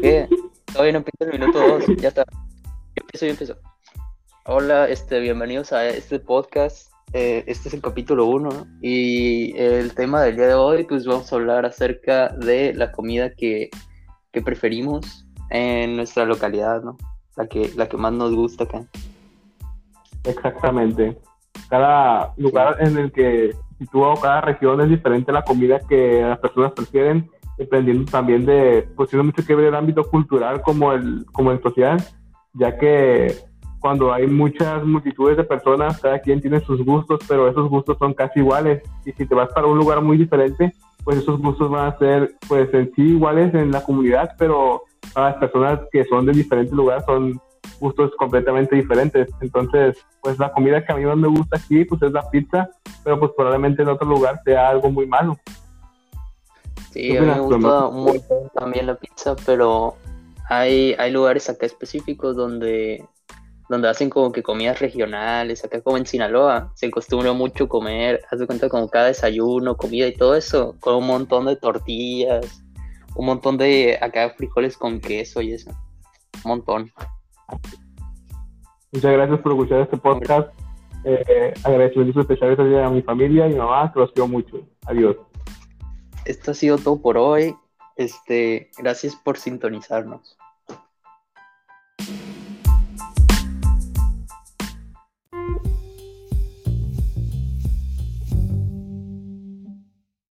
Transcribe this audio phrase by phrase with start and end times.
[0.00, 0.28] ¿Qué?
[0.72, 2.24] Todavía no empieza el minuto 2, ya está.
[2.24, 3.56] Yo empiezo, yo empiezo.
[4.46, 6.90] Hola, este, bienvenidos a este podcast.
[7.12, 8.48] Eh, este es el capítulo 1
[8.82, 13.34] y el tema del día de hoy, pues vamos a hablar acerca de la comida
[13.34, 13.70] que,
[14.32, 16.96] que preferimos en nuestra localidad, ¿no?
[17.36, 18.84] La que, la que más nos gusta acá.
[20.24, 21.18] Exactamente.
[21.68, 26.38] Cada lugar en el que sitúa o cada región es diferente la comida que las
[26.38, 31.24] personas prefieren, dependiendo también de, pues tiene mucho que ver el ámbito cultural como el,
[31.32, 32.02] como el social,
[32.54, 33.34] ya que
[33.80, 38.14] cuando hay muchas multitudes de personas, cada quien tiene sus gustos, pero esos gustos son
[38.14, 38.82] casi iguales.
[39.04, 40.72] Y si te vas para un lugar muy diferente,
[41.04, 44.82] pues esos gustos van a ser, pues en sí iguales en la comunidad, pero
[45.14, 47.40] para las personas que son de diferentes lugares son
[47.78, 49.28] gustos completamente diferentes.
[49.40, 52.68] Entonces, pues la comida que a mí más me gusta aquí, pues es la pizza,
[53.04, 55.36] pero pues probablemente en otro lugar sea algo muy malo.
[56.96, 59.96] Sí, a mí me gusta mucho también la pizza, pero
[60.48, 63.04] hay, hay lugares acá específicos donde
[63.68, 68.38] donde hacen como que comidas regionales, acá como en Sinaloa, se acostumbra mucho comer, haz
[68.38, 72.64] de cuenta como cada desayuno, comida y todo eso, con un montón de tortillas,
[73.16, 75.70] un montón de acá frijoles con queso y eso,
[76.44, 76.92] un montón.
[78.92, 80.48] Muchas gracias por escuchar este podcast.
[81.04, 84.60] Eh, agradecimientos especiales a mi familia y mi mamá, que los quiero mucho.
[84.86, 85.16] Adiós.
[86.26, 87.54] Esto ha sido todo por hoy.
[87.96, 90.36] Este, gracias por sintonizarnos.